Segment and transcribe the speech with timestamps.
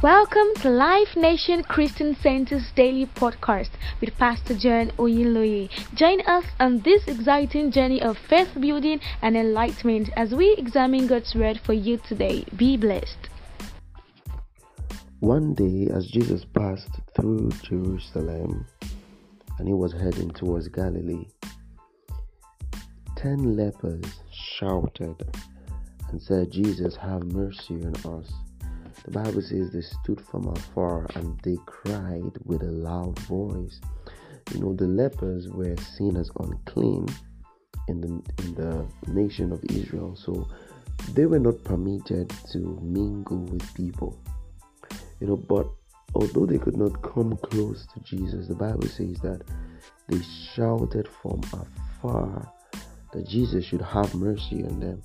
[0.00, 5.68] Welcome to Life Nation Christian Center's daily podcast with Pastor John Oyinloye.
[5.96, 11.34] Join us on this exciting journey of faith building and enlightenment as we examine God's
[11.34, 12.44] word for you today.
[12.56, 13.28] Be blessed.
[15.18, 18.66] One day, as Jesus passed through Jerusalem
[19.58, 21.26] and he was heading towards Galilee,
[23.16, 25.16] ten lepers shouted
[26.10, 28.32] and said, Jesus, have mercy on us.
[29.04, 33.80] The Bible says they stood from afar and they cried with a loud voice.
[34.52, 37.06] You know, the lepers were seen as unclean
[37.88, 38.08] in the
[38.42, 40.48] in the nation of Israel, so
[41.14, 44.18] they were not permitted to mingle with people.
[45.20, 45.68] You know, but
[46.14, 49.42] although they could not come close to Jesus, the Bible says that
[50.08, 50.20] they
[50.54, 52.52] shouted from afar
[53.12, 55.02] that Jesus should have mercy on them.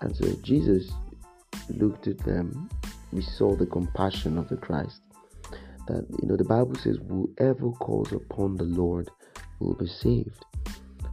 [0.00, 0.90] And so Jesus
[1.70, 2.68] looked at them,
[3.12, 5.00] we saw the compassion of the Christ.
[5.86, 9.10] That you know the Bible says, Whoever calls upon the Lord
[9.60, 10.44] will be saved.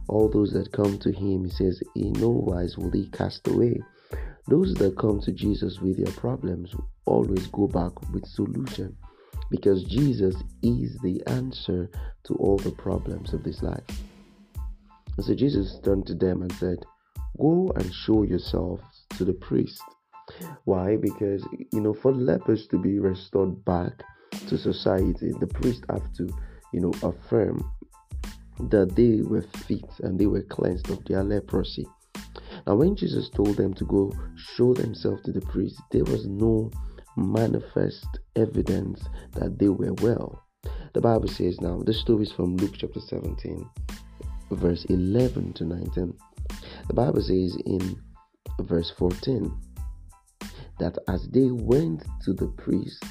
[0.08, 3.80] All those that come to him, he says, in no wise will he cast away.
[4.48, 6.74] Those that come to Jesus with their problems
[7.06, 8.94] always go back with solution
[9.50, 11.90] because Jesus is the answer
[12.24, 13.84] to all the problems of this life.
[15.16, 16.84] And so Jesus turned to them and said,
[17.38, 18.82] Go and show yourselves
[19.16, 19.82] to the priest.
[20.64, 20.96] Why?
[20.96, 24.02] Because, you know, for lepers to be restored back
[24.48, 26.28] to society, the priest have to,
[26.72, 27.70] you know, affirm
[28.70, 31.86] that they were fit and they were cleansed of their leprosy.
[32.66, 36.70] Now, when Jesus told them to go show themselves to the priest, there was no
[37.16, 40.42] manifest evidence that they were well.
[40.94, 43.68] The Bible says now, this story is from Luke chapter 17,
[44.52, 46.14] verse 11 to 19.
[46.86, 48.00] The Bible says in
[48.60, 49.52] verse 14
[50.78, 53.04] that as they went to the priest,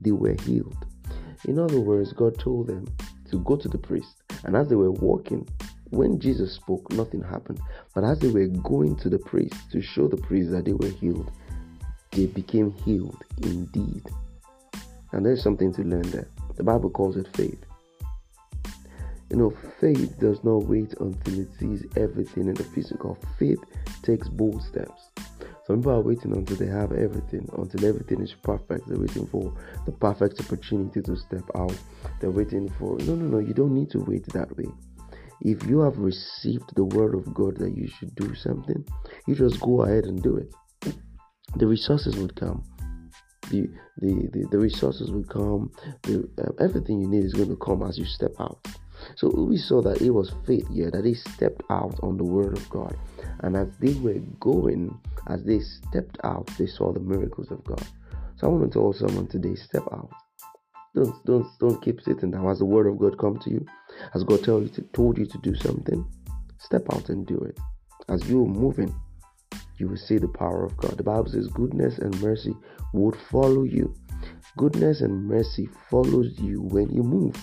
[0.00, 0.86] they were healed.
[1.46, 2.86] In other words, God told them
[3.30, 5.48] to go to the priest, and as they were walking,
[5.90, 7.60] when Jesus spoke, nothing happened.
[7.94, 10.88] But as they were going to the priest to show the priest that they were
[10.88, 11.30] healed,
[12.12, 14.02] they became healed indeed.
[15.12, 16.28] And there's something to learn there.
[16.56, 17.64] The Bible calls it faith.
[19.30, 23.16] You know, faith does not wait until it sees everything in the physical.
[23.38, 23.60] Faith
[24.02, 25.10] takes bold steps.
[25.70, 28.88] Some people are waiting until they have everything, until everything is perfect.
[28.88, 29.54] They're waiting for
[29.86, 31.78] the perfect opportunity to step out.
[32.18, 33.38] They're waiting for no, no, no.
[33.38, 34.66] You don't need to wait that way.
[35.42, 38.84] If you have received the word of God that you should do something,
[39.28, 40.52] you just go ahead and do it.
[41.54, 42.64] The resources would come.
[43.52, 45.70] The the the, the resources will come.
[46.02, 48.58] The, uh, everything you need is going to come as you step out.
[49.16, 52.56] So we saw that it was faith here that they stepped out on the word
[52.56, 52.96] of God.
[53.40, 54.98] And as they were going,
[55.28, 57.86] as they stepped out, they saw the miracles of God.
[58.36, 60.10] So I want to tell someone today, step out.
[60.94, 62.46] Don't don't don't keep sitting down.
[62.46, 63.64] Has the word of God come to you?
[64.12, 66.04] Has God tell you to, told you to do something?
[66.58, 67.58] Step out and do it.
[68.08, 68.92] As you are moving,
[69.76, 70.96] you will see the power of God.
[70.96, 72.54] The Bible says goodness and mercy
[72.92, 73.94] would follow you.
[74.56, 77.36] Goodness and mercy follows you when you move.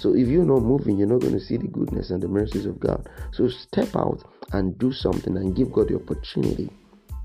[0.00, 2.66] So if you're not moving, you're not going to see the goodness and the mercies
[2.66, 3.08] of God.
[3.32, 6.70] So step out and do something and give God the opportunity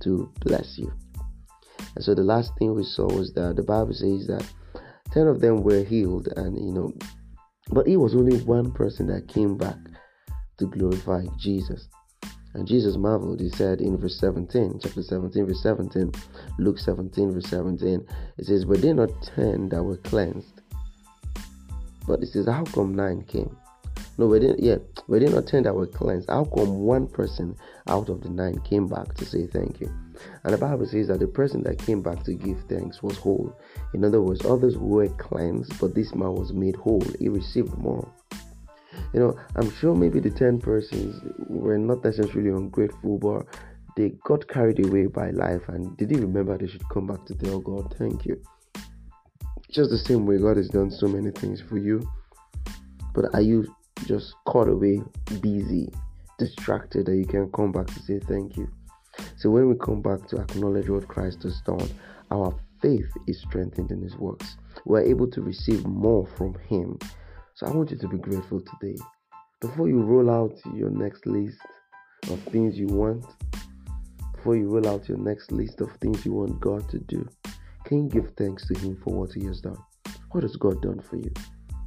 [0.04, 0.92] to bless you.
[1.96, 4.46] And so the last thing we saw was that the Bible says that
[5.12, 6.94] 10 of them were healed and you know
[7.72, 9.78] but it was only one person that came back
[10.58, 11.88] to glorify Jesus.
[12.54, 13.40] And Jesus marveled.
[13.40, 16.12] He said in verse 17, chapter 17, verse 17,
[16.60, 18.06] Luke 17, verse 17,
[18.38, 20.62] it says, But they not ten that were cleansed,
[22.08, 23.56] but this is How come nine came?
[24.18, 24.60] No, we didn't.
[24.60, 26.30] Yeah, we did not ten that were cleansed.
[26.30, 27.56] How come one person
[27.88, 29.92] out of the nine came back to say thank you?
[30.44, 33.56] And the Bible says that the person that came back to give thanks was whole.
[33.94, 37.04] In other words, others were cleansed, but this man was made whole.
[37.20, 38.08] He received more.
[39.14, 43.48] You know, I'm sure maybe the ten persons were not necessarily ungrateful, but
[43.96, 47.60] they got carried away by life and didn't remember they should come back to tell
[47.60, 48.42] God thank you.
[49.72, 52.02] Just the same way God has done so many things for you.
[53.16, 53.74] But are you
[54.06, 55.02] just caught away,
[55.40, 55.90] busy,
[56.38, 58.70] distracted that you can come back to say thank you?
[59.38, 61.90] So when we come back to acknowledge what Christ has done,
[62.32, 64.58] our faith is strengthened in his works.
[64.86, 67.00] We're able to receive more from him.
[67.56, 68.98] So I want you to be grateful today.
[69.62, 71.60] Before you roll out your next list
[72.30, 73.26] of things you want,
[74.36, 77.30] before you roll out your next list of things you want God to do,
[77.92, 79.78] can you give thanks to Him for what He has done?
[80.32, 81.30] What has God done for you?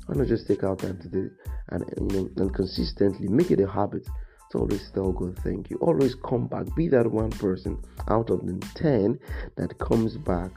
[0.04, 1.30] Why not just take out time today
[1.70, 4.06] and you know and consistently make it a habit
[4.52, 5.78] to always tell God thank you.
[5.78, 6.66] Always come back.
[6.76, 9.18] Be that one person out of the 10
[9.56, 10.50] that comes back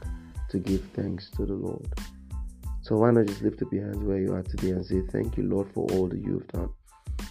[0.50, 1.94] to give thanks to the Lord.
[2.82, 5.38] So why not just lift up your hands where you are today and say, Thank
[5.38, 6.68] you, Lord, for all that you've done.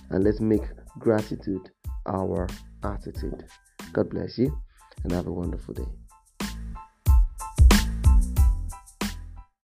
[0.09, 0.63] And let's make
[0.97, 1.69] gratitude
[2.07, 2.47] our
[2.83, 3.45] attitude.
[3.93, 4.57] God bless you
[5.03, 6.06] and have a wonderful day.